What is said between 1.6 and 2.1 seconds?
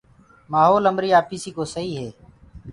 سهيٚ هي